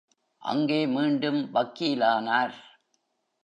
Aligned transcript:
அங்கே 0.41 0.85
மீண்டும் 0.85 1.51
வக்கீலானார்! 1.53 2.57